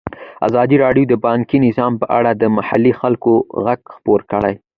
ازادي 0.47 0.75
راډیو 0.83 1.05
د 1.07 1.13
بانکي 1.25 1.57
نظام 1.67 1.93
په 2.01 2.05
اړه 2.17 2.31
د 2.33 2.43
محلي 2.57 2.93
خلکو 3.01 3.33
غږ 3.65 3.81
خپور 3.95 4.19
کړی. 4.31 4.53